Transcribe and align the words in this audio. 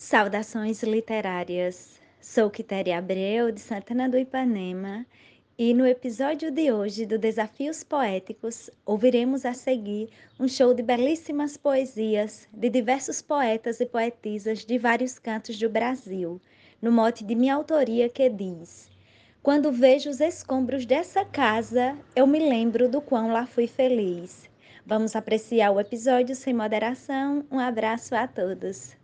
Saudações 0.00 0.80
literárias. 0.84 2.00
Sou 2.20 2.48
Quitéria 2.48 2.98
Abreu, 2.98 3.50
de 3.50 3.58
Santana 3.58 4.08
do 4.08 4.16
Ipanema, 4.16 5.04
e 5.58 5.74
no 5.74 5.84
episódio 5.84 6.52
de 6.52 6.70
hoje 6.70 7.04
do 7.04 7.18
Desafios 7.18 7.82
Poéticos, 7.82 8.70
ouviremos 8.86 9.44
a 9.44 9.52
seguir 9.52 10.08
um 10.38 10.46
show 10.46 10.72
de 10.72 10.84
belíssimas 10.84 11.56
poesias 11.56 12.46
de 12.52 12.70
diversos 12.70 13.20
poetas 13.20 13.80
e 13.80 13.86
poetisas 13.86 14.64
de 14.64 14.78
vários 14.78 15.18
cantos 15.18 15.58
do 15.58 15.68
Brasil, 15.68 16.40
no 16.80 16.92
mote 16.92 17.24
de 17.24 17.34
minha 17.34 17.56
autoria 17.56 18.08
que 18.08 18.30
diz: 18.30 18.88
Quando 19.42 19.72
vejo 19.72 20.10
os 20.10 20.20
escombros 20.20 20.86
dessa 20.86 21.24
casa, 21.24 21.98
eu 22.14 22.24
me 22.24 22.38
lembro 22.38 22.88
do 22.88 23.00
quão 23.00 23.32
lá 23.32 23.46
fui 23.46 23.66
feliz. 23.66 24.48
Vamos 24.86 25.16
apreciar 25.16 25.72
o 25.72 25.80
episódio 25.80 26.36
sem 26.36 26.54
moderação. 26.54 27.44
Um 27.50 27.58
abraço 27.58 28.14
a 28.14 28.28
todos. 28.28 28.96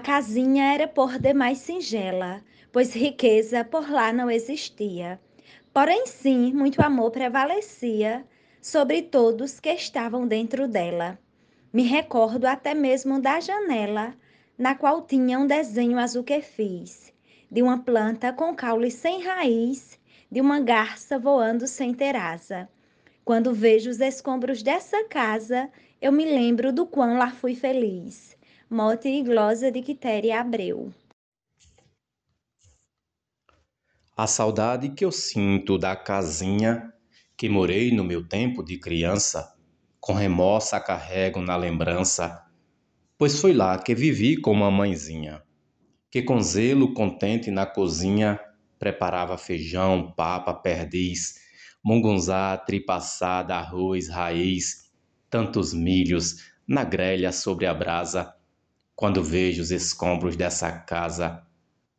Casinha 0.00 0.72
era 0.72 0.88
por 0.88 1.18
demais 1.18 1.58
singela, 1.58 2.42
pois 2.72 2.94
riqueza 2.94 3.62
por 3.62 3.88
lá 3.88 4.12
não 4.12 4.30
existia. 4.30 5.20
Porém, 5.72 6.06
sim, 6.06 6.52
muito 6.52 6.80
amor 6.80 7.10
prevalecia 7.10 8.24
sobre 8.60 9.02
todos 9.02 9.60
que 9.60 9.70
estavam 9.70 10.26
dentro 10.26 10.66
dela. 10.66 11.18
Me 11.72 11.82
recordo 11.82 12.46
até 12.46 12.74
mesmo 12.74 13.20
da 13.20 13.38
janela, 13.38 14.14
na 14.58 14.74
qual 14.74 15.02
tinha 15.02 15.38
um 15.38 15.46
desenho 15.46 15.98
azul 15.98 16.24
que 16.24 16.40
fiz, 16.40 17.12
de 17.50 17.62
uma 17.62 17.78
planta 17.78 18.32
com 18.32 18.54
caule 18.54 18.90
sem 18.90 19.22
raiz, 19.22 20.00
de 20.30 20.40
uma 20.40 20.60
garça 20.60 21.18
voando 21.18 21.68
sem 21.68 21.94
ter 21.94 22.16
asa. 22.16 22.68
Quando 23.24 23.54
vejo 23.54 23.90
os 23.90 24.00
escombros 24.00 24.62
dessa 24.62 25.04
casa, 25.04 25.70
eu 26.00 26.10
me 26.10 26.24
lembro 26.24 26.72
do 26.72 26.86
quão 26.86 27.16
lá 27.16 27.30
fui 27.30 27.54
feliz 27.54 28.39
mote 28.72 29.08
e 29.08 29.20
glosa 29.24 29.68
de 29.68 29.82
Quitéria 29.82 30.40
Abreu. 30.40 30.94
A 34.16 34.28
saudade 34.28 34.90
que 34.90 35.04
eu 35.04 35.10
sinto 35.10 35.76
da 35.76 35.96
casinha 35.96 36.94
que 37.36 37.48
morei 37.48 37.90
no 37.90 38.04
meu 38.04 38.24
tempo 38.24 38.62
de 38.62 38.78
criança, 38.78 39.56
com 39.98 40.12
remorso 40.12 40.80
carrego 40.84 41.40
na 41.40 41.56
lembrança, 41.56 42.46
pois 43.18 43.40
foi 43.40 43.52
lá 43.52 43.76
que 43.76 43.92
vivi 43.92 44.36
com 44.36 44.52
uma 44.52 44.70
mãezinha, 44.70 45.42
que 46.08 46.22
com 46.22 46.40
zelo 46.40 46.94
contente 46.94 47.50
na 47.50 47.66
cozinha 47.66 48.38
preparava 48.78 49.36
feijão, 49.36 50.12
papa, 50.12 50.54
perdiz, 50.54 51.40
mungunzá, 51.82 52.56
tripassada, 52.56 53.56
arroz, 53.56 54.08
raiz, 54.08 54.92
tantos 55.28 55.74
milhos 55.74 56.52
na 56.68 56.84
grelha 56.84 57.32
sobre 57.32 57.66
a 57.66 57.74
brasa 57.74 58.32
quando 59.00 59.24
vejo 59.24 59.62
os 59.62 59.70
escombros 59.70 60.36
dessa 60.36 60.70
casa, 60.70 61.42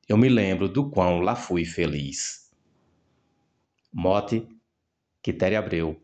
eu 0.08 0.16
me 0.16 0.30
lembro 0.30 0.70
do 0.70 0.88
quão 0.88 1.20
lá 1.20 1.36
fui 1.36 1.66
feliz. 1.66 2.48
Mote, 3.92 4.48
Quitéria 5.20 5.58
Abreu. 5.58 6.00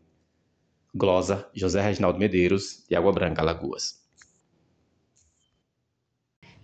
Glosa, 0.92 1.48
José 1.54 1.80
Reginaldo 1.80 2.18
Medeiros, 2.18 2.84
de 2.88 2.96
Água 2.96 3.12
Branca, 3.12 3.44
Lagoas. 3.44 4.04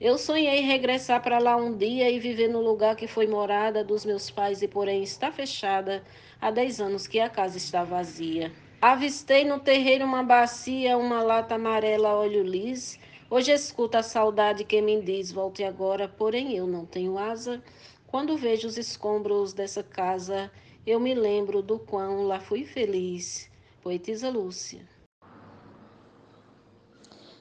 Eu 0.01 0.19
sonhei 0.19 0.63
regressar 0.63 1.23
para 1.23 1.39
lá 1.39 1.55
um 1.55 1.77
dia 1.77 2.11
e 2.11 2.19
viver 2.19 2.49
no 2.49 2.61
lugar 2.61 2.97
que 2.97 3.07
foi 3.07 3.29
morada 3.29 3.85
dos 3.85 4.05
meus 4.05 4.33
pais 4.33 4.63
e 4.63 4.67
porém 4.67 5.05
está 5.05 5.31
fechada 5.31 6.03
há 6.41 6.51
dez 6.51 6.81
anos 6.81 7.07
que 7.07 7.21
a 7.21 7.31
casa 7.31 7.57
está 7.57 7.85
vazia. 7.85 8.53
Avistei 8.83 9.45
no 9.45 9.61
terreiro 9.61 10.05
uma 10.05 10.25
bacia, 10.25 10.99
uma 10.99 11.23
lata 11.23 11.55
amarela 11.55 12.15
óleo 12.15 12.43
lis 12.43 12.99
Hoje 13.35 13.51
escuta 13.51 13.99
a 13.99 14.03
saudade 14.05 14.63
que 14.63 14.81
me 14.81 15.03
diz: 15.03 15.33
volte 15.33 15.65
agora, 15.65 16.07
porém 16.07 16.57
eu 16.57 16.69
não 16.69 16.87
tenho 16.87 17.19
asa. 17.19 17.61
Quando 18.07 18.37
vejo 18.37 18.69
os 18.69 18.79
escombros 18.79 19.53
dessa 19.53 19.83
casa, 19.83 20.53
eu 20.87 21.01
me 21.01 21.17
lembro 21.17 21.61
do 21.61 21.77
quão 21.77 22.29
lá 22.29 22.39
fui 22.39 22.65
feliz. 22.65 23.51
Poetisa 23.83 24.31
Lúcia. 24.31 24.83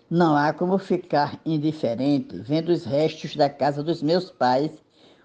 Não 0.10 0.36
há 0.36 0.52
como 0.52 0.80
ficar 0.80 1.40
indiferente 1.46 2.40
vendo 2.40 2.70
os 2.70 2.86
restos 2.86 3.36
da 3.36 3.48
casa 3.48 3.84
dos 3.84 4.02
meus 4.02 4.32
pais, 4.32 4.72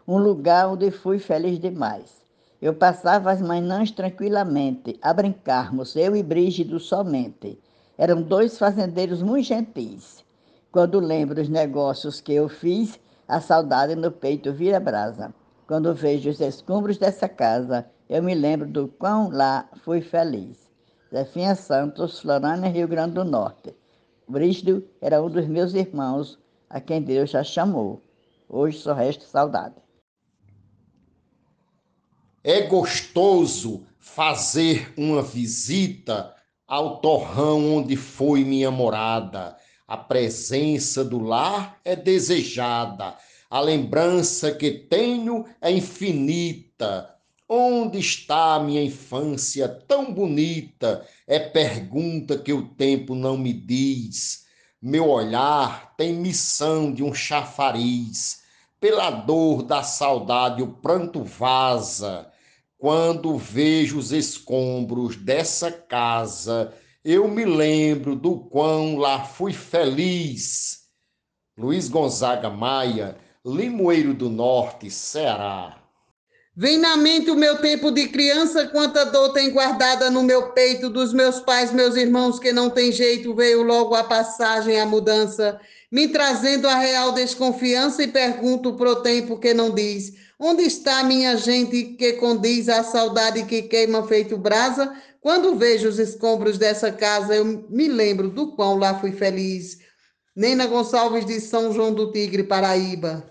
um 0.06 0.18
lugar 0.18 0.68
onde 0.68 0.90
fui 0.90 1.18
feliz 1.18 1.58
demais. 1.58 2.20
Eu 2.60 2.74
passava 2.74 3.32
as 3.32 3.40
manhãs 3.40 3.90
tranquilamente, 3.90 4.98
a 5.00 5.14
brincarmos, 5.14 5.96
eu 5.96 6.14
e 6.14 6.22
Brígido 6.22 6.78
somente. 6.78 7.58
Eram 7.96 8.20
dois 8.20 8.58
fazendeiros 8.58 9.22
muito 9.22 9.46
gentis. 9.46 10.27
Quando 10.70 11.00
lembro 11.00 11.40
os 11.40 11.48
negócios 11.48 12.20
que 12.20 12.34
eu 12.34 12.46
fiz, 12.46 13.00
a 13.26 13.40
saudade 13.40 13.94
no 13.94 14.12
peito 14.12 14.52
vira 14.52 14.78
brasa. 14.78 15.34
Quando 15.66 15.94
vejo 15.94 16.28
os 16.28 16.40
escombros 16.40 16.98
dessa 16.98 17.26
casa, 17.26 17.88
eu 18.08 18.22
me 18.22 18.34
lembro 18.34 18.68
do 18.68 18.86
quão 18.86 19.30
lá 19.30 19.66
fui 19.82 20.02
feliz. 20.02 20.70
Zefinha 21.10 21.54
Santos, 21.54 22.20
Florânia, 22.20 22.68
Rio 22.68 22.86
Grande 22.86 23.14
do 23.14 23.24
Norte. 23.24 23.74
Brígido 24.28 24.86
era 25.00 25.22
um 25.22 25.30
dos 25.30 25.46
meus 25.46 25.72
irmãos, 25.72 26.38
a 26.68 26.80
quem 26.80 27.00
Deus 27.00 27.30
já 27.30 27.42
chamou. 27.42 28.02
Hoje 28.46 28.78
só 28.78 28.92
resta 28.92 29.24
saudade. 29.24 29.76
É 32.44 32.60
gostoso 32.62 33.86
fazer 33.98 34.92
uma 34.98 35.22
visita 35.22 36.34
ao 36.66 37.00
torrão 37.00 37.76
onde 37.76 37.96
foi 37.96 38.44
minha 38.44 38.70
morada 38.70 39.56
a 39.88 39.96
presença 39.96 41.02
do 41.02 41.18
lar 41.18 41.80
é 41.82 41.96
desejada, 41.96 43.16
a 43.48 43.58
lembrança 43.58 44.52
que 44.52 44.70
tenho 44.70 45.46
é 45.62 45.72
infinita. 45.72 47.14
Onde 47.48 47.98
está 47.98 48.56
a 48.56 48.60
minha 48.60 48.82
infância 48.82 49.66
tão 49.66 50.12
bonita? 50.12 51.06
É 51.26 51.38
pergunta 51.38 52.36
que 52.36 52.52
o 52.52 52.68
tempo 52.68 53.14
não 53.14 53.38
me 53.38 53.54
diz. 53.54 54.44
Meu 54.82 55.08
olhar 55.08 55.94
tem 55.96 56.12
missão 56.12 56.92
de 56.92 57.02
um 57.02 57.14
chafariz. 57.14 58.42
Pela 58.78 59.10
dor 59.10 59.62
da 59.62 59.82
saudade 59.82 60.62
o 60.62 60.74
pranto 60.74 61.24
vaza. 61.24 62.30
Quando 62.76 63.38
vejo 63.38 63.98
os 63.98 64.12
escombros 64.12 65.16
dessa 65.16 65.72
casa, 65.72 66.74
eu 67.10 67.26
me 67.26 67.46
lembro 67.46 68.14
do 68.14 68.38
quão 68.38 68.98
lá 68.98 69.24
fui 69.24 69.50
feliz. 69.50 70.80
Luiz 71.56 71.88
Gonzaga 71.88 72.50
Maia, 72.50 73.16
Limoeiro 73.42 74.12
do 74.12 74.28
Norte, 74.28 74.90
Ceará. 74.90 75.78
Vem 76.54 76.76
na 76.76 76.98
mente 76.98 77.30
o 77.30 77.34
meu 77.34 77.62
tempo 77.62 77.90
de 77.90 78.08
criança, 78.08 78.66
quanta 78.66 79.06
dor 79.06 79.32
tem 79.32 79.50
guardada 79.50 80.10
no 80.10 80.22
meu 80.22 80.52
peito 80.52 80.90
dos 80.90 81.14
meus 81.14 81.40
pais, 81.40 81.72
meus 81.72 81.96
irmãos, 81.96 82.38
que 82.38 82.52
não 82.52 82.68
tem 82.68 82.92
jeito, 82.92 83.34
veio 83.34 83.62
logo 83.62 83.94
a 83.94 84.04
passagem, 84.04 84.78
a 84.78 84.84
mudança, 84.84 85.58
me 85.90 86.08
trazendo 86.08 86.68
a 86.68 86.74
real 86.74 87.12
desconfiança 87.12 88.02
e 88.02 88.08
pergunto 88.08 88.74
pro 88.74 88.96
tempo 88.96 89.38
que 89.38 89.54
não 89.54 89.70
diz. 89.70 90.12
Onde 90.38 90.62
está 90.62 91.02
minha 91.02 91.38
gente 91.38 91.84
que 91.96 92.12
condiz 92.14 92.68
a 92.68 92.84
saudade 92.84 93.46
que 93.46 93.62
queima 93.62 94.06
feito 94.06 94.36
brasa? 94.36 94.94
Quando 95.28 95.56
vejo 95.56 95.86
os 95.86 95.98
escombros 95.98 96.56
dessa 96.56 96.90
casa, 96.90 97.34
eu 97.34 97.66
me 97.68 97.86
lembro 97.86 98.30
do 98.30 98.52
quão 98.56 98.78
lá 98.78 98.94
fui 98.94 99.12
feliz. 99.12 99.76
Nena 100.34 100.66
Gonçalves 100.66 101.26
de 101.26 101.38
São 101.38 101.70
João 101.70 101.92
do 101.92 102.10
Tigre, 102.10 102.44
Paraíba. 102.44 103.26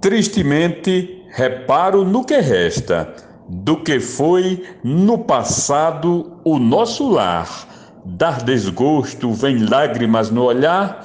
Tristemente, 0.00 1.24
reparo 1.30 2.04
no 2.04 2.24
que 2.24 2.38
resta, 2.38 3.12
do 3.48 3.82
que 3.82 3.98
foi 3.98 4.62
no 4.84 5.24
passado 5.24 6.40
o 6.44 6.56
nosso 6.56 7.10
lar. 7.10 7.98
Dar 8.06 8.44
desgosto, 8.44 9.32
vem 9.32 9.68
lágrimas 9.68 10.30
no 10.30 10.44
olhar. 10.44 11.04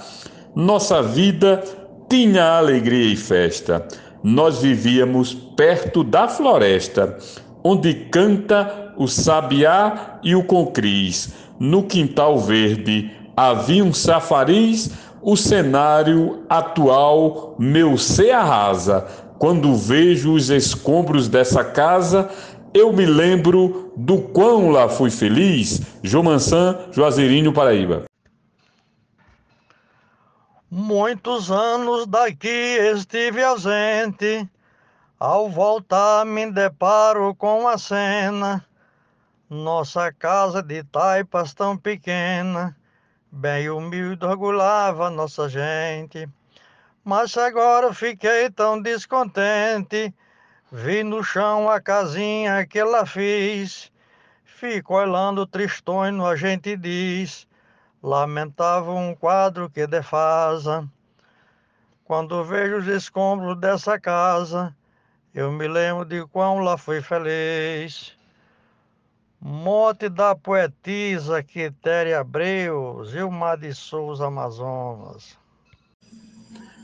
Nossa 0.55 1.01
vida 1.01 1.63
tinha 2.07 2.55
alegria 2.59 3.13
e 3.13 3.15
festa. 3.15 3.87
Nós 4.23 4.61
vivíamos 4.61 5.33
perto 5.33 6.03
da 6.03 6.27
floresta, 6.27 7.17
onde 7.63 7.93
canta 7.93 8.93
o 8.97 9.07
sabiá 9.07 10.19
e 10.23 10.35
o 10.35 10.43
concris. 10.43 11.33
No 11.59 11.83
quintal 11.83 12.39
verde 12.39 13.11
havia 13.35 13.83
um 13.83 13.93
safariz, 13.93 14.91
o 15.21 15.35
cenário 15.35 16.43
atual 16.49 17.55
meu 17.59 17.97
se 17.97 18.31
arrasa. 18.31 19.07
Quando 19.37 19.75
vejo 19.75 20.33
os 20.33 20.49
escombros 20.49 21.27
dessa 21.27 21.63
casa, 21.63 22.29
eu 22.73 22.91
me 22.93 23.05
lembro 23.05 23.91
do 23.95 24.17
quão 24.19 24.69
lá 24.69 24.89
fui 24.89 25.09
feliz. 25.09 25.81
Jomansan, 26.03 26.77
Juazeirinho, 26.91 27.53
Paraíba. 27.53 28.03
Muitos 30.71 31.49
anos 31.49 32.05
daqui 32.05 32.47
estive 32.47 33.41
ausente, 33.41 34.47
ao 35.19 35.49
voltar 35.49 36.25
me 36.25 36.49
deparo 36.49 37.35
com 37.35 37.67
a 37.67 37.77
cena. 37.77 38.65
Nossa 39.49 40.13
casa 40.13 40.63
de 40.63 40.81
taipas 40.85 41.53
tão 41.53 41.75
pequena, 41.75 42.77
bem 43.29 43.69
humilde 43.69 44.25
orgulhava 44.25 45.09
nossa 45.09 45.49
gente. 45.49 46.25
Mas 47.03 47.37
agora 47.37 47.93
fiquei 47.93 48.49
tão 48.49 48.81
descontente, 48.81 50.13
vi 50.71 51.03
no 51.03 51.21
chão 51.21 51.69
a 51.69 51.81
casinha 51.81 52.65
que 52.65 52.79
ela 52.79 53.05
fez. 53.05 53.91
Fico 54.45 54.93
olhando 54.93 55.45
tristonho, 55.45 56.25
a 56.25 56.35
gente 56.37 56.77
diz, 56.77 57.45
lamentava 58.01 58.93
um 58.93 59.13
quadro 59.13 59.69
que 59.69 59.85
defasa. 59.85 60.87
Quando 62.05 62.43
vejo 62.43 62.77
os 62.77 62.87
escombros 62.87 63.57
dessa 63.59 63.99
casa, 63.99 64.75
eu 65.33 65.51
me 65.51 65.67
lembro 65.67 66.05
de 66.05 66.25
quão 66.27 66.59
lá 66.59 66.77
fui 66.77 67.01
feliz. 67.01 68.13
Mote 69.39 70.09
da 70.09 70.35
poetisa 70.35 71.41
Quitéria 71.41 72.19
Abreu, 72.19 73.03
Gilmar 73.05 73.57
de 73.57 73.73
Souza 73.73 74.27
Amazonas. 74.27 75.37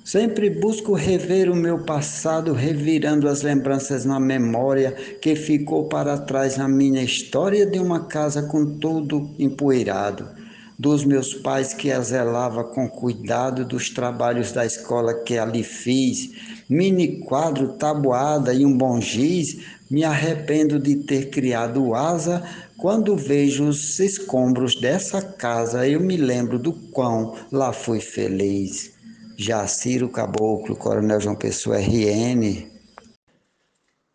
Sempre 0.06 0.52
busco 0.52 0.94
rever 0.94 1.52
o 1.52 1.56
meu 1.56 1.84
passado, 1.84 2.54
revirando 2.54 3.28
as 3.28 3.42
lembranças 3.42 4.06
na 4.06 4.20
memória 4.20 4.92
que 4.92 5.36
ficou 5.36 5.90
para 5.90 6.18
trás 6.20 6.58
na 6.58 6.68
minha 6.68 7.02
história 7.02 7.66
de 7.66 7.80
uma 7.80 8.06
casa 8.06 8.44
com 8.44 8.78
tudo 8.78 9.34
empoeirado. 9.40 10.45
Dos 10.78 11.06
meus 11.06 11.34
pais 11.34 11.74
que 11.74 11.92
a 11.92 12.02
zelava 12.02 12.64
com 12.64 12.90
cuidado, 12.90 13.64
dos 13.64 13.90
trabalhos 13.90 14.52
da 14.52 14.66
escola 14.66 15.14
que 15.14 15.38
ali 15.38 15.64
fiz, 15.64 16.32
mini 16.70 17.20
quadro, 17.20 17.74
tabuada 17.74 18.54
e 18.54 18.66
um 18.66 18.78
bom 18.78 19.00
giz, 19.00 19.58
me 19.90 20.04
arrependo 20.04 20.78
de 20.78 20.96
ter 20.96 21.30
criado 21.30 21.96
asa. 21.96 22.44
Quando 22.78 23.16
vejo 23.16 23.70
os 23.70 24.00
escombros 24.00 24.76
dessa 24.76 25.22
casa, 25.22 25.88
eu 25.88 26.00
me 26.00 26.18
lembro 26.18 26.60
do 26.60 26.74
quão 26.74 27.36
lá 27.52 27.72
fui 27.72 28.02
feliz. 28.02 28.94
Jaciro 29.38 30.10
Caboclo, 30.10 30.76
Coronel 30.76 31.22
João 31.22 31.36
Pessoa, 31.36 31.78
RN. 31.78 32.68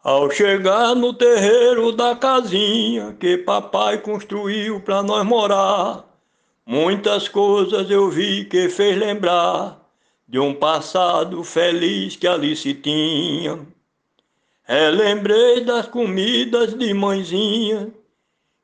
Ao 0.02 0.30
chegar 0.30 0.94
no 0.94 1.12
terreiro 1.12 1.92
da 1.92 2.16
casinha 2.16 3.14
que 3.20 3.36
papai 3.36 3.98
construiu 3.98 4.80
para 4.80 5.02
nós 5.02 5.26
morar, 5.26 6.09
muitas 6.70 7.26
coisas 7.26 7.90
eu 7.90 8.08
vi 8.08 8.44
que 8.44 8.68
fez 8.68 8.96
lembrar 8.96 9.84
de 10.28 10.38
um 10.38 10.54
passado 10.54 11.42
feliz 11.42 12.14
que 12.14 12.28
ali 12.28 12.54
se 12.54 12.72
tinha. 12.74 13.58
Relembrei 14.62 15.64
das 15.64 15.88
comidas 15.88 16.72
de 16.72 16.94
mãezinha, 16.94 17.92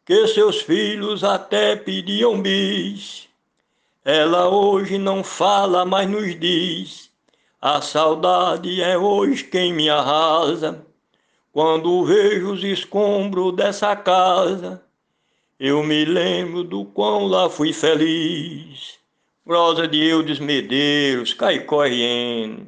que 0.04 0.28
seus 0.28 0.60
filhos 0.62 1.24
até 1.24 1.74
pediam 1.74 2.40
bis. 2.40 3.26
Ela 4.04 4.48
hoje 4.48 4.98
não 4.98 5.24
fala, 5.24 5.84
mas 5.84 6.08
nos 6.08 6.38
diz: 6.38 7.10
a 7.60 7.80
saudade 7.80 8.80
é 8.80 8.96
hoje 8.96 9.42
quem 9.42 9.72
me 9.72 9.90
arrasa. 9.90 10.86
Quando 11.52 12.04
vejo 12.04 12.52
os 12.52 12.62
escombros 12.62 13.56
dessa 13.56 13.96
casa, 13.96 14.85
eu 15.58 15.82
me 15.82 16.04
lembro 16.04 16.62
do 16.62 16.84
quão 16.84 17.26
lá 17.26 17.48
fui 17.48 17.72
feliz. 17.72 18.96
Rosa 19.46 19.86
de 19.88 20.04
Eudes 20.04 20.38
Medeiros, 20.38 21.32
Caicó 21.32 21.84
RN. 21.84 22.66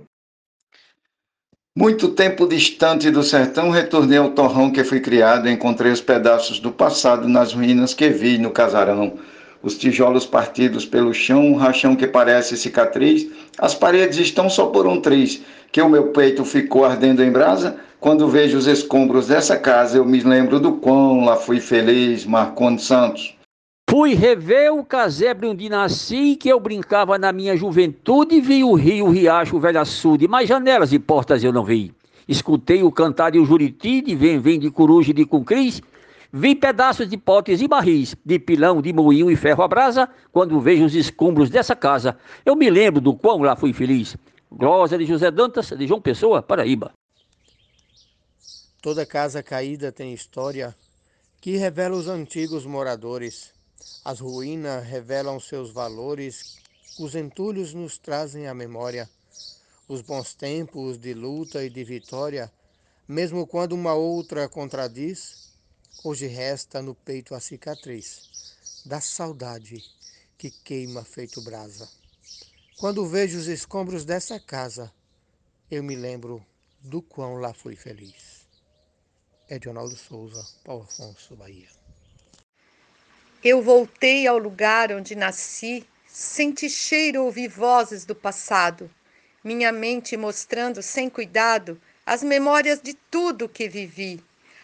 Muito 1.76 2.08
tempo 2.08 2.46
distante 2.46 3.10
do 3.10 3.22
sertão, 3.22 3.70
retornei 3.70 4.18
ao 4.18 4.30
torrão 4.30 4.72
que 4.72 4.82
fui 4.82 5.00
criado 5.00 5.48
e 5.48 5.52
encontrei 5.52 5.92
os 5.92 6.00
pedaços 6.00 6.58
do 6.58 6.72
passado 6.72 7.28
nas 7.28 7.52
ruínas 7.52 7.94
que 7.94 8.08
vi 8.08 8.38
no 8.38 8.50
casarão 8.50 9.18
os 9.62 9.76
tijolos 9.76 10.24
partidos 10.24 10.84
pelo 10.84 11.12
chão, 11.12 11.44
um 11.44 11.56
rachão 11.56 11.96
que 11.96 12.06
parece 12.06 12.56
cicatriz, 12.56 13.28
as 13.58 13.74
paredes 13.74 14.18
estão 14.18 14.48
só 14.48 14.66
por 14.66 14.86
um 14.86 15.00
triz, 15.00 15.42
que 15.72 15.80
o 15.80 15.88
meu 15.88 16.08
peito 16.08 16.44
ficou 16.44 16.84
ardendo 16.84 17.22
em 17.22 17.30
brasa. 17.30 17.76
Quando 18.00 18.28
vejo 18.28 18.56
os 18.56 18.66
escombros 18.66 19.28
dessa 19.28 19.56
casa, 19.56 19.98
eu 19.98 20.04
me 20.04 20.20
lembro 20.20 20.60
do 20.60 20.72
quão 20.72 21.24
lá 21.24 21.36
fui 21.36 21.60
feliz, 21.60 22.24
Marcondes 22.24 22.84
Santos. 22.84 23.36
Fui 23.90 24.14
rever 24.14 24.72
o 24.72 24.84
casebre 24.84 25.48
onde 25.48 25.68
nasci, 25.68 26.36
que 26.36 26.48
eu 26.48 26.60
brincava 26.60 27.18
na 27.18 27.32
minha 27.32 27.56
juventude, 27.56 28.36
e 28.36 28.40
vi 28.40 28.62
o 28.62 28.74
rio, 28.74 29.06
o 29.06 29.10
riacho, 29.10 29.56
o 29.56 29.60
velho 29.60 29.80
açude, 29.80 30.28
mas 30.28 30.48
janelas 30.48 30.92
e 30.92 30.98
portas 30.98 31.42
eu 31.42 31.52
não 31.52 31.64
vi. 31.64 31.92
Escutei 32.28 32.82
o 32.82 32.92
cantar 32.92 33.30
de 33.30 33.38
um 33.38 33.46
juriti, 33.46 34.02
de 34.02 34.14
vem, 34.14 34.38
vem, 34.38 34.58
de 34.58 34.70
coruja 34.70 35.10
e 35.10 35.14
de 35.14 35.24
cuncris, 35.24 35.82
Vi 36.30 36.54
pedaços 36.54 37.08
de 37.08 37.16
potes 37.16 37.62
e 37.62 37.66
barris, 37.66 38.14
de 38.22 38.38
pilão, 38.38 38.82
de 38.82 38.92
moinho 38.92 39.30
e 39.30 39.36
ferro 39.36 39.62
à 39.62 39.68
brasa, 39.68 40.06
quando 40.30 40.60
vejo 40.60 40.84
os 40.84 40.94
escombros 40.94 41.48
dessa 41.48 41.74
casa. 41.74 42.18
Eu 42.44 42.54
me 42.54 42.68
lembro 42.68 43.00
do 43.00 43.14
quão 43.14 43.40
lá 43.40 43.56
fui 43.56 43.72
feliz. 43.72 44.14
Glória 44.50 44.98
de 44.98 45.06
José 45.06 45.30
Dantas, 45.30 45.68
de 45.68 45.86
João 45.86 46.00
Pessoa, 46.00 46.42
Paraíba. 46.42 46.92
Toda 48.80 49.04
casa 49.04 49.42
caída 49.42 49.92
tem 49.92 50.12
história 50.12 50.74
que 51.40 51.56
revela 51.56 51.96
os 51.96 52.08
antigos 52.08 52.64
moradores. 52.64 53.52
As 54.04 54.20
ruínas 54.20 54.84
revelam 54.84 55.38
seus 55.38 55.70
valores, 55.70 56.58
os 56.98 57.14
entulhos 57.14 57.74
nos 57.74 57.98
trazem 57.98 58.46
a 58.46 58.54
memória. 58.54 59.08
Os 59.86 60.02
bons 60.02 60.34
tempos 60.34 60.98
de 60.98 61.14
luta 61.14 61.64
e 61.64 61.70
de 61.70 61.84
vitória, 61.84 62.52
mesmo 63.06 63.46
quando 63.46 63.72
uma 63.72 63.94
outra 63.94 64.48
contradiz, 64.48 65.48
Hoje 66.04 66.28
resta 66.28 66.80
no 66.80 66.94
peito 66.94 67.34
a 67.34 67.40
cicatriz 67.40 68.30
da 68.86 69.00
saudade 69.00 69.82
que 70.38 70.48
queima 70.48 71.04
feito 71.04 71.42
brasa. 71.42 71.88
Quando 72.78 73.04
vejo 73.04 73.36
os 73.38 73.48
escombros 73.48 74.04
dessa 74.04 74.38
casa, 74.38 74.92
eu 75.68 75.82
me 75.82 75.96
lembro 75.96 76.46
do 76.80 77.02
quão 77.02 77.34
lá 77.34 77.52
fui 77.52 77.74
feliz. 77.74 78.46
Edionaldo 79.50 79.96
Souza, 79.96 80.46
Paulo 80.64 80.84
Afonso, 80.84 81.34
Bahia. 81.34 81.68
Eu 83.42 83.60
voltei 83.60 84.28
ao 84.28 84.38
lugar 84.38 84.92
onde 84.92 85.16
nasci, 85.16 85.84
senti 86.06 86.70
cheiro, 86.70 87.24
ouvi 87.24 87.48
vozes 87.48 88.04
do 88.04 88.14
passado, 88.14 88.88
minha 89.42 89.72
mente 89.72 90.16
mostrando 90.16 90.80
sem 90.80 91.10
cuidado 91.10 91.80
as 92.06 92.22
memórias 92.22 92.80
de 92.80 92.94
tudo 92.94 93.48
que 93.48 93.68
vivi 93.68 94.22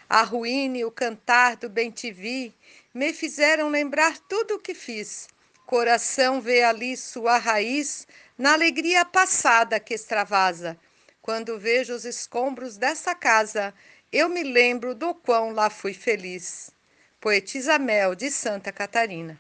a 0.09 0.23
ruína 0.23 0.79
e 0.79 0.85
o 0.85 0.91
cantar 0.91 1.57
do 1.57 1.69
bem-te-vi 1.69 2.55
me 2.95 3.13
fizeram 3.13 3.69
lembrar 3.69 4.19
tudo 4.29 4.55
o 4.55 4.61
que 4.61 4.73
fiz. 4.73 5.27
Coração 5.67 6.43
vê 6.43 6.63
ali 6.63 6.95
sua 6.97 7.39
raiz 7.39 8.07
na 8.37 8.53
alegria 8.53 9.05
passada 9.05 9.81
que 9.81 9.95
extravasa. 9.95 10.79
Quando 11.23 11.59
vejo 11.59 11.95
os 11.95 12.05
escombros 12.05 12.77
dessa 12.77 13.15
casa, 13.15 13.73
eu 14.13 14.29
me 14.29 14.43
lembro 14.43 14.95
do 14.95 15.15
quão 15.15 15.53
lá 15.53 15.71
fui 15.71 15.95
feliz. 15.95 16.71
Poetisa 17.19 17.79
Mel, 17.79 18.15
de 18.15 18.31
Santa 18.31 18.71
Catarina. 18.71 19.39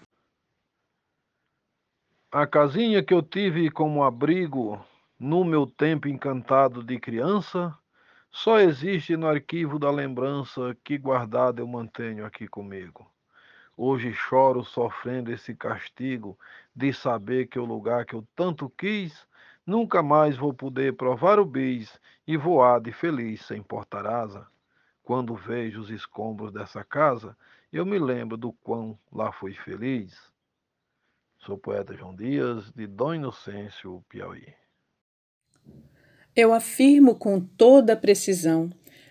A 2.32 2.46
casinha 2.46 3.04
que 3.04 3.12
eu 3.12 3.22
tive 3.22 3.70
como 3.70 4.02
abrigo 4.02 4.82
no 5.20 5.44
meu 5.44 5.66
tempo 5.66 6.08
encantado 6.08 6.82
de 6.82 6.98
criança 6.98 7.76
só 8.32 8.58
existe 8.58 9.16
no 9.16 9.28
arquivo 9.28 9.78
da 9.78 9.90
lembrança 9.90 10.74
que 10.82 10.98
guardada 10.98 11.60
eu 11.60 11.66
mantenho 11.68 12.24
aqui 12.24 12.48
comigo. 12.48 13.13
Hoje 13.76 14.12
choro 14.12 14.62
sofrendo 14.64 15.32
esse 15.32 15.54
castigo 15.54 16.38
de 16.74 16.92
saber 16.92 17.48
que 17.48 17.58
o 17.58 17.64
lugar 17.64 18.04
que 18.04 18.14
eu 18.14 18.24
tanto 18.36 18.70
quis, 18.70 19.26
nunca 19.66 20.02
mais 20.02 20.36
vou 20.36 20.54
poder 20.54 20.94
provar 20.94 21.40
o 21.40 21.44
bis 21.44 21.98
e 22.26 22.36
voar 22.36 22.80
de 22.80 22.92
feliz 22.92 23.44
sem 23.44 23.62
portar 23.62 24.06
asa. 24.06 24.46
Quando 25.02 25.34
vejo 25.34 25.80
os 25.80 25.90
escombros 25.90 26.52
dessa 26.52 26.84
casa, 26.84 27.36
eu 27.72 27.84
me 27.84 27.98
lembro 27.98 28.36
do 28.36 28.52
quão 28.52 28.98
lá 29.12 29.32
fui 29.32 29.52
feliz. 29.52 30.14
Sou 31.38 31.58
poeta 31.58 31.94
João 31.96 32.14
Dias, 32.14 32.72
de 32.72 32.86
Dom 32.86 33.14
Inocêncio, 33.14 34.04
Piauí. 34.08 34.54
Eu 36.34 36.54
afirmo 36.54 37.16
com 37.16 37.40
toda 37.40 37.96
precisão: 37.96 38.70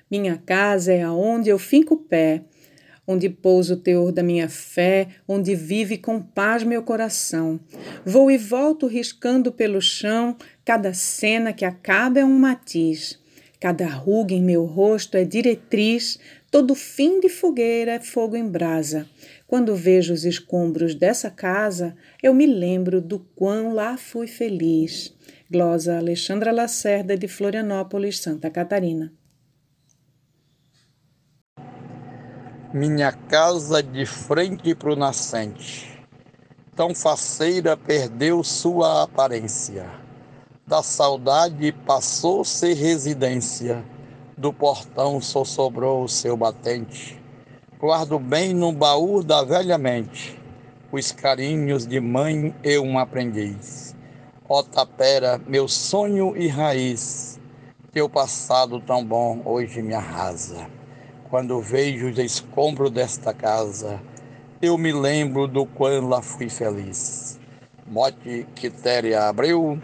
minha 0.10 0.38
casa 0.38 0.93
é 0.93 1.03
aonde 1.03 1.50
eu 1.50 1.60
finco 1.60 1.96
o 1.96 2.03
pé, 2.03 2.43
onde 3.07 3.29
pouso 3.29 3.74
o 3.74 3.77
teor 3.77 4.12
da 4.12 4.24
minha 4.24 4.48
fé, 4.48 5.07
onde 5.27 5.55
vive 5.55 5.98
com 5.98 6.22
paz 6.22 6.63
meu 6.63 6.83
coração. 6.83 7.60
Vou 8.05 8.31
e 8.31 8.38
volto 8.38 8.88
riscando 8.88 9.51
pelo 9.51 9.81
chão, 9.81 10.36
cada 10.63 10.93
cena 10.93 11.53
que 11.53 11.65
acaba 11.65 12.19
é 12.19 12.25
um 12.25 12.38
matiz. 12.38 13.19
Cada 13.60 13.88
ruga 13.88 14.33
em 14.33 14.43
meu 14.43 14.65
rosto 14.65 15.15
é 15.15 15.24
diretriz, 15.24 16.19
todo 16.51 16.75
fim 16.75 17.19
de 17.19 17.29
fogueira 17.29 17.93
é 17.93 18.00
fogo 18.00 18.36
em 18.36 18.48
brasa. 18.48 19.07
Quando 19.48 19.75
vejo 19.75 20.13
os 20.13 20.25
escombros 20.25 20.95
dessa 20.95 21.29
casa, 21.29 21.95
eu 22.22 22.33
me 22.33 22.45
lembro 22.45 23.00
do 23.00 23.19
quão 23.19 23.74
lá 23.74 23.98
fui 23.98 24.27
feliz. 24.27 25.15
Glosa 25.50 25.98
Alexandra 25.98 26.51
Lacerda, 26.51 27.15
de 27.15 27.27
Florianópolis, 27.27 28.19
Santa 28.19 28.50
Catarina. 28.50 29.13
Minha 32.73 33.11
casa 33.11 33.83
de 33.83 34.03
frente 34.03 34.73
para 34.73 34.93
o 34.93 34.95
nascente, 34.95 36.03
tão 36.75 36.95
faceira 36.95 37.77
perdeu 37.77 38.43
sua 38.43 39.03
aparência. 39.03 39.85
Da 40.65 40.81
saudade 40.81 41.71
passou 41.85 42.43
ser 42.43 42.73
residência, 42.73 43.85
do 44.35 44.51
portão 44.51 45.21
só 45.21 45.45
sobrou 45.45 46.03
o 46.03 46.09
seu 46.09 46.35
batente. 46.35 47.21
Guardo 47.79 48.17
bem 48.17 48.55
no 48.55 48.71
baú 48.71 49.23
da 49.23 49.43
velha 49.43 49.77
mente 49.77 50.41
os 50.91 51.11
carinhos 51.11 51.85
de 51.85 51.99
mãe 51.99 52.55
e 52.63 52.79
um 52.79 52.97
aprendiz. 52.97 53.95
Ó 54.49 54.63
tapera, 54.63 55.39
meu 55.45 55.67
sonho 55.67 56.35
e 56.35 56.47
raiz, 56.47 57.39
teu 57.91 58.09
passado 58.09 58.79
tão 58.79 59.05
bom 59.05 59.43
hoje 59.45 59.79
me 59.81 59.93
arrasa. 59.93 60.67
Quando 61.33 61.59
vejo 61.59 62.11
os 62.11 62.19
escombros 62.19 62.91
desta 62.91 63.33
casa, 63.33 63.99
eu 64.61 64.77
me 64.77 64.93
lembro 64.93 65.47
do 65.47 65.65
quando 65.65 66.07
lá 66.07 66.21
fui 66.21 66.47
feliz. 66.47 67.39
Mote 67.87 68.45
Quitéria 68.53 69.27
Abreu, 69.27 69.81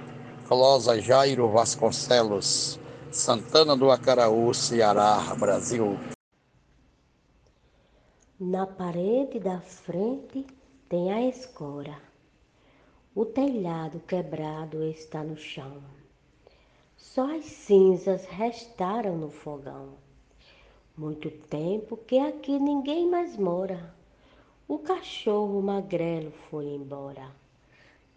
Closa 0.47 1.01
Jairo 1.01 1.49
Vasconcelos, 1.49 2.79
Santana 3.11 3.75
do 3.75 3.89
Acaraú, 3.89 4.53
Ceará, 4.53 5.35
Brasil. 5.39 5.97
Na 8.39 8.67
parede 8.67 9.39
da 9.39 9.59
frente 9.59 10.45
tem 10.87 11.11
a 11.11 11.27
escora. 11.27 11.97
O 13.15 13.25
telhado 13.25 13.99
quebrado 14.01 14.83
está 14.83 15.23
no 15.23 15.35
chão. 15.35 15.81
Só 16.95 17.35
as 17.35 17.45
cinzas 17.45 18.23
restaram 18.27 19.17
no 19.17 19.31
fogão. 19.31 19.97
Muito 20.99 21.31
tempo 21.31 21.95
que 21.95 22.19
aqui 22.19 22.59
ninguém 22.59 23.07
mais 23.07 23.37
mora. 23.37 23.95
O 24.67 24.79
cachorro 24.79 25.61
magrelo 25.61 26.29
foi 26.49 26.65
embora. 26.65 27.33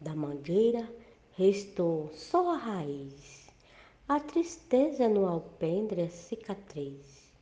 Da 0.01 0.17
mangueira 0.17 0.93
restou 1.37 2.11
só 2.13 2.51
a 2.51 2.57
raiz. 2.57 3.49
A 4.09 4.19
tristeza 4.19 5.09
no 5.09 5.29
alpendre 5.29 6.01
é 6.01 6.09
cicatriz. 6.09 7.33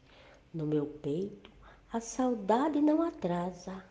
No 0.52 0.66
meu 0.66 0.85
peito 0.85 1.50
a 1.90 2.00
saudade 2.00 2.82
não 2.82 3.00
atrasa. 3.00 3.82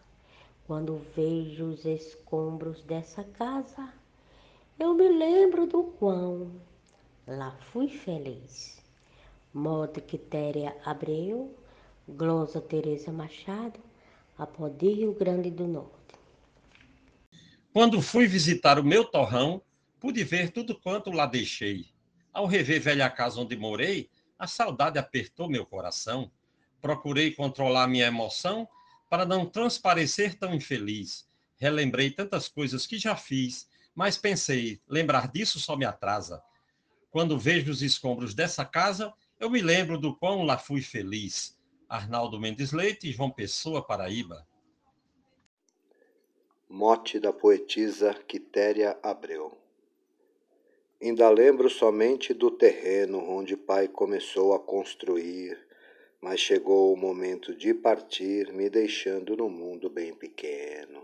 Quando 0.67 1.01
vejo 1.15 1.65
os 1.65 1.83
escombros 1.83 2.83
dessa 2.83 3.23
casa, 3.23 3.91
eu 4.77 4.93
me 4.93 5.09
lembro 5.09 5.65
do 5.65 5.83
quão 5.83 6.51
lá 7.25 7.57
fui 7.71 7.87
feliz. 7.87 8.78
Moda 9.59 9.99
Quitéria 9.99 10.73
Abreu, 10.85 11.53
Glosa 12.07 12.61
Teresa 12.61 13.11
Machado, 13.11 13.77
Apodi 14.37 14.93
Rio 14.93 15.13
Grande 15.13 15.51
do 15.51 15.67
Norte. 15.67 16.15
Quando 17.73 18.01
fui 18.01 18.25
visitar 18.25 18.79
o 18.79 18.83
meu 18.85 19.03
torrão, 19.03 19.61
pude 19.99 20.23
ver 20.23 20.51
tudo 20.51 20.79
quanto 20.79 21.11
lá 21.11 21.25
deixei. 21.25 21.87
Ao 22.31 22.45
rever 22.45 22.81
velha 22.81 23.09
casa 23.09 23.41
onde 23.41 23.57
morei, 23.57 24.09
a 24.39 24.47
saudade 24.47 24.97
apertou 24.97 25.49
meu 25.49 25.65
coração. 25.65 26.31
Procurei 26.81 27.31
controlar 27.31 27.85
minha 27.87 28.07
emoção 28.07 28.65
para 29.09 29.25
não 29.25 29.45
transparecer 29.45 30.39
tão 30.39 30.55
infeliz. 30.55 31.27
Relembrei 31.57 32.09
tantas 32.11 32.47
coisas 32.47 32.87
que 32.87 32.97
já 32.97 33.13
fiz, 33.13 33.67
mas 33.93 34.17
pensei, 34.17 34.79
lembrar 34.87 35.29
disso 35.29 35.59
só 35.59 35.75
me 35.75 35.83
atrasa. 35.83 36.41
Quando 37.11 37.37
vejo 37.37 37.69
os 37.69 37.81
escombros 37.81 38.33
dessa 38.33 38.63
casa, 38.63 39.13
eu 39.39 39.49
me 39.49 39.61
lembro 39.61 39.97
do 39.97 40.15
quão 40.15 40.43
lá 40.43 40.57
fui 40.57 40.81
feliz. 40.81 41.57
Arnaldo 41.87 42.39
Mendes 42.39 42.71
Leite, 42.71 43.11
João 43.11 43.31
Pessoa, 43.31 43.81
Paraíba. 43.81 44.47
Mote 46.69 47.19
da 47.19 47.33
poetisa 47.33 48.13
Quitéria 48.13 48.97
Abreu. 49.01 49.57
Ainda 51.01 51.29
lembro 51.29 51.69
somente 51.69 52.33
do 52.33 52.51
terreno 52.51 53.17
onde 53.17 53.57
pai 53.57 53.87
começou 53.87 54.53
a 54.53 54.59
construir 54.59 55.57
mas 56.21 56.39
chegou 56.39 56.93
o 56.93 56.97
momento 56.97 57.55
de 57.55 57.73
partir, 57.73 58.51
me 58.51 58.69
deixando 58.69 59.37
no 59.37 59.49
mundo 59.49 59.89
bem 59.89 60.13
pequeno. 60.13 61.03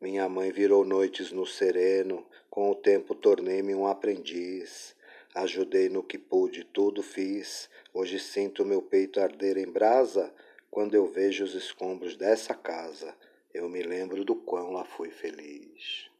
Minha 0.00 0.28
mãe 0.28 0.50
virou 0.50 0.84
noites 0.84 1.32
no 1.32 1.46
sereno, 1.46 2.26
com 2.48 2.70
o 2.70 2.74
tempo 2.74 3.14
tornei-me 3.14 3.74
um 3.74 3.86
aprendiz. 3.86 4.94
Ajudei 5.36 5.90
no 5.90 6.02
que 6.02 6.16
pude, 6.16 6.64
tudo 6.64 7.02
fiz. 7.02 7.68
Hoje 7.92 8.18
sinto 8.18 8.64
meu 8.64 8.80
peito 8.80 9.20
arder 9.20 9.58
em 9.58 9.70
brasa 9.70 10.32
quando 10.70 10.94
eu 10.94 11.06
vejo 11.12 11.44
os 11.44 11.54
escombros 11.54 12.16
dessa 12.16 12.54
casa. 12.54 13.14
Eu 13.52 13.68
me 13.68 13.82
lembro 13.82 14.24
do 14.24 14.34
quão 14.34 14.72
lá 14.72 14.82
fui 14.82 15.10
feliz. 15.10 16.10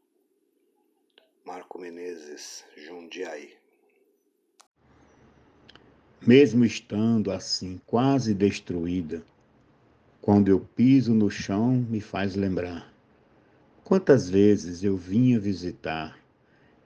Marco 1.46 1.78
Menezes, 1.78 2.62
Jundiaí. 2.76 3.54
mesmo 6.20 6.62
estando 6.62 7.30
assim 7.30 7.80
quase 7.86 8.34
destruída, 8.34 9.24
quando 10.20 10.48
eu 10.48 10.60
piso 10.60 11.14
no 11.14 11.30
chão 11.30 11.72
me 11.72 12.02
faz 12.02 12.34
lembrar. 12.34 12.92
Quantas 13.82 14.28
vezes 14.28 14.84
eu 14.84 14.94
vinha 14.94 15.40
visitar 15.40 16.18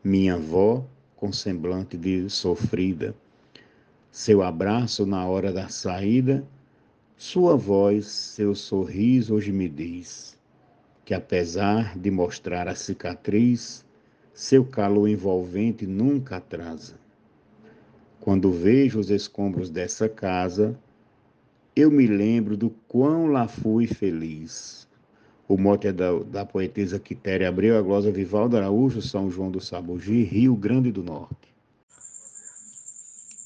minha 0.04 0.34
avó 0.34 0.86
com 1.20 1.30
semblante 1.30 1.96
de 1.98 2.30
sofrida, 2.30 3.14
seu 4.10 4.42
abraço 4.42 5.04
na 5.04 5.26
hora 5.26 5.52
da 5.52 5.68
saída, 5.68 6.42
sua 7.14 7.54
voz, 7.54 8.06
seu 8.06 8.54
sorriso 8.54 9.34
hoje 9.34 9.52
me 9.52 9.68
diz 9.68 10.40
que 11.04 11.14
apesar 11.14 11.98
de 11.98 12.10
mostrar 12.10 12.68
a 12.68 12.74
cicatriz, 12.76 13.84
seu 14.32 14.64
calor 14.64 15.08
envolvente 15.08 15.84
nunca 15.84 16.36
atrasa. 16.36 16.94
Quando 18.20 18.52
vejo 18.52 19.00
os 19.00 19.10
escombros 19.10 19.70
dessa 19.70 20.08
casa, 20.08 20.78
eu 21.74 21.90
me 21.90 22.06
lembro 22.06 22.56
do 22.56 22.70
quão 22.86 23.26
lá 23.26 23.48
fui 23.48 23.88
feliz. 23.88 24.86
O 25.50 25.58
mote 25.58 25.88
é 25.88 25.92
da, 25.92 26.16
da 26.16 26.46
poetisa 26.46 27.00
Quitéria 27.00 27.48
Abreu, 27.48 27.76
a 27.76 27.82
glosa 27.82 28.12
Vivaldo 28.12 28.56
Araújo, 28.56 29.02
São 29.02 29.28
João 29.28 29.50
do 29.50 29.60
Sabugi, 29.60 30.22
Rio 30.22 30.54
Grande 30.54 30.92
do 30.92 31.02
Norte. 31.02 31.52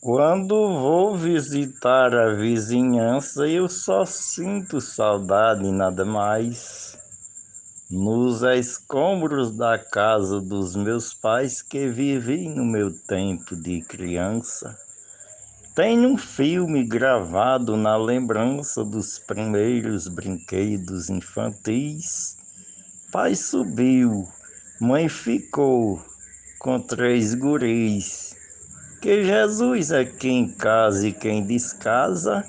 Quando 0.02 0.54
vou 0.54 1.16
visitar 1.16 2.14
a 2.14 2.34
vizinhança, 2.34 3.48
eu 3.48 3.70
só 3.70 4.04
sinto 4.04 4.82
saudade 4.82 5.64
e 5.64 5.72
nada 5.72 6.04
mais. 6.04 6.94
Nos 7.90 8.42
escombros 8.42 9.56
da 9.56 9.78
casa 9.78 10.42
dos 10.42 10.76
meus 10.76 11.14
pais 11.14 11.62
que 11.62 11.88
vivi 11.88 12.50
no 12.50 12.66
meu 12.66 12.90
tempo 13.08 13.56
de 13.56 13.80
criança, 13.80 14.76
tem 15.74 16.06
um 16.06 16.16
filme 16.16 16.84
gravado 16.84 17.76
na 17.76 17.96
lembrança 17.96 18.84
dos 18.84 19.18
primeiros 19.18 20.06
brinquedos 20.06 21.10
infantis. 21.10 22.36
Pai 23.10 23.34
subiu, 23.34 24.28
mãe 24.80 25.08
ficou 25.08 26.00
com 26.58 26.80
três 26.80 27.34
guris. 27.34 28.36
Que 29.02 29.24
Jesus 29.24 29.90
é 29.90 30.04
quem 30.04 30.48
casa 30.48 31.08
e 31.08 31.12
quem 31.12 31.44
descasa 31.44 32.44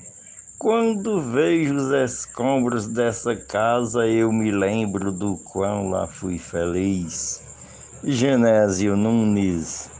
quando 0.58 1.22
vejo 1.22 1.76
os 1.76 1.92
escombros 1.92 2.88
dessa 2.88 3.36
casa, 3.36 4.08
eu 4.08 4.32
me 4.32 4.52
lembro 4.52 5.12
do 5.12 5.36
quão 5.38 5.90
lá 5.90 6.08
fui 6.08 6.40
feliz. 6.40 7.42
Genésio 8.04 8.96
Nunes. 8.96 9.95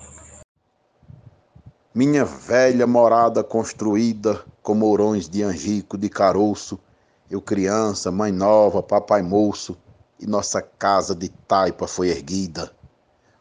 Minha 1.98 2.26
velha 2.26 2.86
morada 2.86 3.42
construída 3.42 4.44
com 4.62 4.76
mourões 4.76 5.30
de 5.30 5.42
angico 5.44 5.98
de 5.98 6.10
caroço, 6.10 6.78
eu 7.32 7.42
criança, 7.42 8.12
mãe 8.12 8.34
nova, 8.34 8.84
papai 8.84 9.22
moço, 9.22 9.78
e 10.20 10.28
nossa 10.28 10.62
casa 10.62 11.16
de 11.16 11.30
taipa 11.30 11.88
foi 11.88 12.10
erguida. 12.10 12.70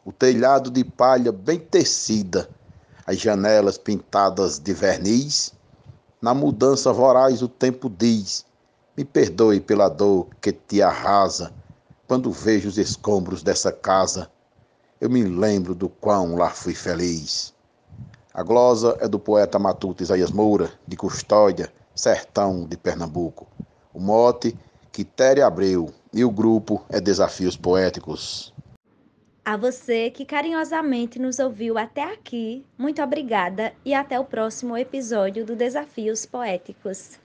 O 0.04 0.12
telhado 0.12 0.70
de 0.70 0.84
palha 0.84 1.32
bem 1.32 1.58
tecida, 1.58 2.48
as 3.04 3.18
janelas 3.18 3.76
pintadas 3.76 4.60
de 4.60 4.72
verniz, 4.72 5.52
na 6.22 6.32
mudança 6.32 6.92
voraz 6.92 7.42
o 7.42 7.48
tempo 7.48 7.90
diz: 7.90 8.46
Me 8.96 9.04
perdoe 9.04 9.60
pela 9.60 9.88
dor 9.88 10.28
que 10.40 10.52
te 10.52 10.80
arrasa. 10.80 11.52
Quando 12.06 12.30
vejo 12.30 12.68
os 12.68 12.78
escombros 12.78 13.42
dessa 13.42 13.72
casa, 13.72 14.30
eu 15.00 15.10
me 15.10 15.24
lembro 15.24 15.74
do 15.74 15.88
quão 15.88 16.36
lá 16.36 16.50
fui 16.50 16.72
feliz. 16.72 17.53
A 18.36 18.42
glosa 18.42 18.98
é 19.00 19.06
do 19.06 19.16
poeta 19.16 19.60
matuto 19.60 20.02
Isaías 20.02 20.32
Moura, 20.32 20.68
de 20.88 20.96
Custódia, 20.96 21.72
sertão 21.94 22.66
de 22.66 22.76
Pernambuco. 22.76 23.46
O 23.92 24.00
mote, 24.00 24.58
Quitéria 24.90 25.46
Abreu 25.46 25.94
e 26.12 26.24
o 26.24 26.30
grupo 26.32 26.84
é 26.88 27.00
Desafios 27.00 27.56
Poéticos. 27.56 28.52
A 29.44 29.56
você 29.56 30.10
que 30.10 30.24
carinhosamente 30.24 31.16
nos 31.20 31.38
ouviu 31.38 31.78
até 31.78 32.02
aqui, 32.02 32.66
muito 32.76 33.00
obrigada 33.00 33.72
e 33.84 33.94
até 33.94 34.18
o 34.18 34.24
próximo 34.24 34.76
episódio 34.76 35.46
do 35.46 35.54
Desafios 35.54 36.26
Poéticos. 36.26 37.20